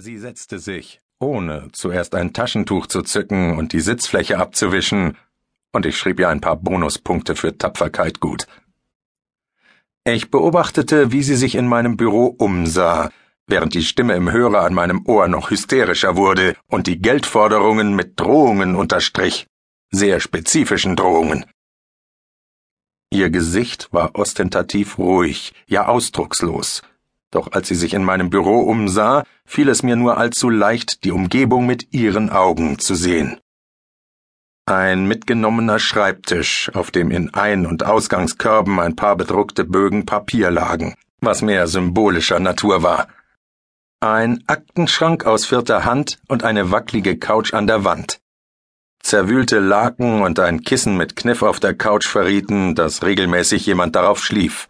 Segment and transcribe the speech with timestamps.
[0.00, 5.16] Sie setzte sich, ohne zuerst ein Taschentuch zu zücken und die Sitzfläche abzuwischen,
[5.72, 8.46] und ich schrieb ihr ein paar Bonuspunkte für Tapferkeit gut.
[10.04, 13.10] Ich beobachtete, wie sie sich in meinem Büro umsah,
[13.48, 18.20] während die Stimme im Hörer an meinem Ohr noch hysterischer wurde und die Geldforderungen mit
[18.20, 19.48] Drohungen unterstrich,
[19.90, 21.44] sehr spezifischen Drohungen.
[23.10, 26.82] Ihr Gesicht war ostentativ ruhig, ja ausdruckslos,
[27.30, 31.12] doch als sie sich in meinem Büro umsah, fiel es mir nur allzu leicht, die
[31.12, 33.40] Umgebung mit ihren Augen zu sehen.
[34.66, 40.94] Ein mitgenommener Schreibtisch, auf dem in Ein- und Ausgangskörben ein paar bedruckte Bögen Papier lagen,
[41.20, 43.08] was mehr symbolischer Natur war.
[44.00, 48.20] Ein Aktenschrank aus vierter Hand und eine wackelige Couch an der Wand.
[49.00, 54.22] Zerwühlte Laken und ein Kissen mit Kniff auf der Couch verrieten, dass regelmäßig jemand darauf
[54.22, 54.68] schlief.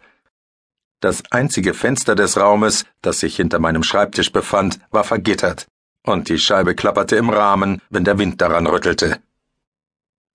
[1.01, 5.67] Das einzige Fenster des Raumes, das sich hinter meinem Schreibtisch befand, war vergittert,
[6.05, 9.19] und die Scheibe klapperte im Rahmen, wenn der Wind daran rüttelte.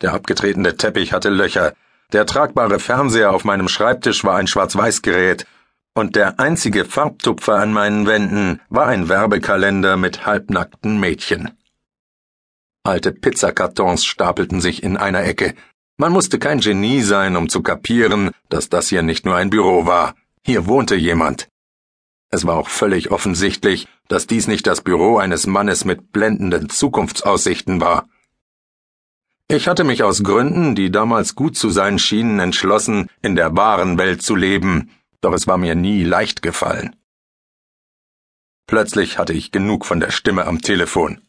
[0.01, 1.75] Der abgetretene Teppich hatte Löcher,
[2.13, 5.47] der tragbare Fernseher auf meinem Schreibtisch war ein Schwarz-Weiß-Gerät,
[5.95, 11.57] und der einzige Farbtupfer an meinen Wänden war ein Werbekalender mit halbnackten Mädchen.
[12.83, 15.55] Alte Pizzakartons stapelten sich in einer Ecke.
[15.97, 19.87] Man musste kein Genie sein, um zu kapieren, dass das hier nicht nur ein Büro
[19.87, 20.15] war.
[20.47, 21.49] Hier wohnte jemand.
[22.31, 27.81] Es war auch völlig offensichtlich, dass dies nicht das Büro eines Mannes mit blendenden Zukunftsaussichten
[27.81, 28.07] war.
[29.49, 33.99] Ich hatte mich aus Gründen, die damals gut zu sein schienen, entschlossen, in der wahren
[33.99, 36.97] Welt zu leben, doch es war mir nie leicht gefallen.
[38.67, 41.23] Plötzlich hatte ich genug von der Stimme am Telefon.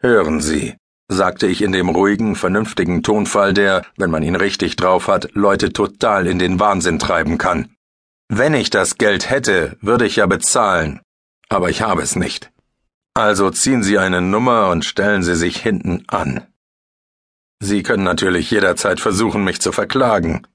[0.00, 0.74] Hören Sie,
[1.08, 5.72] sagte ich in dem ruhigen, vernünftigen Tonfall, der, wenn man ihn richtig drauf hat, Leute
[5.72, 7.75] total in den Wahnsinn treiben kann.
[8.28, 11.00] Wenn ich das Geld hätte, würde ich ja bezahlen,
[11.48, 12.50] aber ich habe es nicht.
[13.14, 16.46] Also ziehen Sie eine Nummer und stellen Sie sich hinten an.
[17.60, 20.46] Sie können natürlich jederzeit versuchen, mich zu verklagen.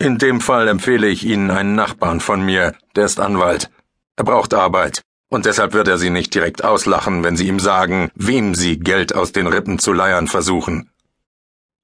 [0.00, 3.70] In dem Fall empfehle ich Ihnen einen Nachbarn von mir, der ist Anwalt.
[4.16, 8.10] Er braucht Arbeit, und deshalb wird er Sie nicht direkt auslachen, wenn Sie ihm sagen,
[8.14, 10.90] wem Sie Geld aus den Rippen zu leiern versuchen.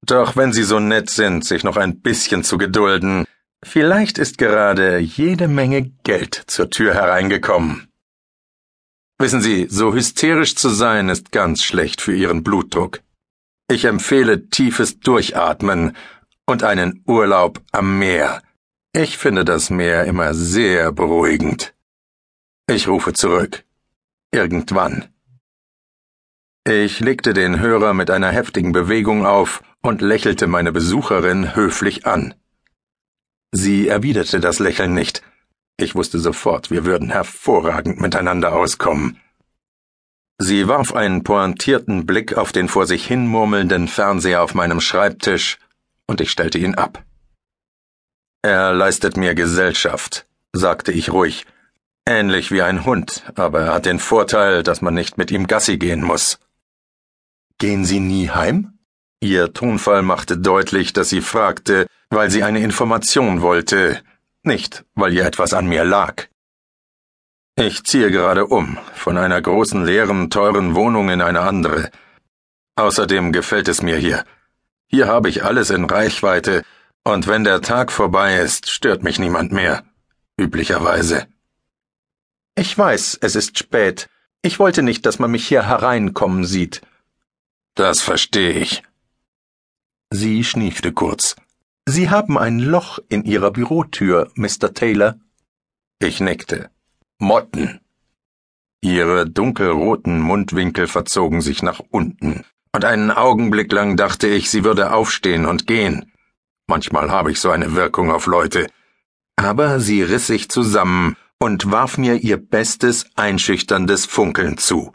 [0.01, 3.25] Doch wenn Sie so nett sind, sich noch ein bisschen zu gedulden,
[3.67, 7.91] Vielleicht ist gerade jede Menge Geld zur Tür hereingekommen.
[9.17, 13.01] Wissen Sie, so hysterisch zu sein ist ganz schlecht für Ihren Blutdruck.
[13.67, 15.97] Ich empfehle tiefes Durchatmen
[16.45, 18.43] und einen Urlaub am Meer.
[18.93, 21.73] Ich finde das Meer immer sehr beruhigend.
[22.69, 23.65] Ich rufe zurück.
[24.31, 25.05] Irgendwann.
[26.67, 32.35] Ich legte den Hörer mit einer heftigen Bewegung auf und lächelte meine Besucherin höflich an.
[33.57, 35.21] Sie erwiderte das Lächeln nicht.
[35.77, 39.21] Ich wusste sofort, wir würden hervorragend miteinander auskommen.
[40.37, 45.57] Sie warf einen pointierten Blick auf den vor sich hinmurmelnden Fernseher auf meinem Schreibtisch,
[46.05, 47.05] und ich stellte ihn ab.
[48.41, 51.45] Er leistet mir Gesellschaft, sagte ich ruhig,
[52.05, 55.77] ähnlich wie ein Hund, aber er hat den Vorteil, dass man nicht mit ihm Gassi
[55.77, 56.39] gehen muss.
[57.57, 58.74] Gehen Sie nie heim?
[59.25, 63.99] Ihr Tonfall machte deutlich, dass sie fragte, weil sie eine Information wollte,
[64.43, 66.27] nicht weil ihr etwas an mir lag.
[67.55, 71.89] Ich ziehe gerade um, von einer großen leeren, teuren Wohnung in eine andere.
[72.75, 74.25] Außerdem gefällt es mir hier.
[74.85, 76.61] Hier habe ich alles in Reichweite,
[77.03, 79.83] und wenn der Tag vorbei ist, stört mich niemand mehr.
[80.39, 81.25] Üblicherweise.
[82.53, 84.07] Ich weiß, es ist spät.
[84.43, 86.81] Ich wollte nicht, dass man mich hier hereinkommen sieht.
[87.73, 88.83] Das verstehe ich.
[90.11, 91.35] Sie schniefte kurz.
[91.87, 94.73] Sie haben ein Loch in Ihrer Bürotür, Mr.
[94.73, 95.19] Taylor.
[95.99, 96.69] Ich nickte.
[97.19, 97.79] Motten.
[98.81, 104.91] Ihre dunkelroten Mundwinkel verzogen sich nach unten, und einen Augenblick lang dachte ich, sie würde
[104.91, 106.11] aufstehen und gehen.
[106.67, 108.67] Manchmal habe ich so eine Wirkung auf Leute.
[109.37, 114.93] Aber sie riss sich zusammen und warf mir ihr bestes, einschüchterndes Funkeln zu.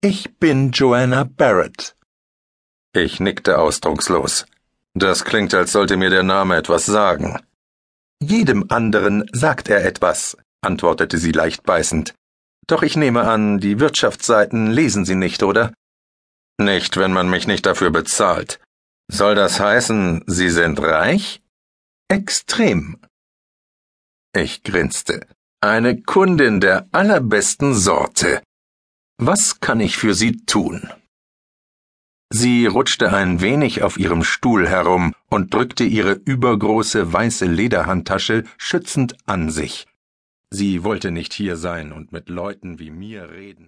[0.00, 1.94] Ich bin Joanna Barrett.
[2.92, 4.46] Ich nickte ausdruckslos.
[4.94, 7.38] Das klingt, als sollte mir der Name etwas sagen.
[8.20, 12.14] Jedem anderen sagt er etwas, antwortete sie leicht beißend.
[12.66, 15.72] Doch ich nehme an, die Wirtschaftsseiten lesen Sie nicht, oder?
[16.60, 18.60] Nicht, wenn man mich nicht dafür bezahlt.
[19.10, 21.40] Soll das heißen, Sie sind reich?
[22.08, 22.98] Extrem.
[24.34, 25.26] Ich grinste.
[25.60, 28.42] Eine Kundin der allerbesten Sorte.
[29.18, 30.88] Was kann ich für Sie tun?
[32.30, 39.16] Sie rutschte ein wenig auf ihrem Stuhl herum und drückte ihre übergroße weiße Lederhandtasche schützend
[39.26, 39.86] an sich.
[40.50, 43.66] Sie wollte nicht hier sein und mit Leuten wie mir reden.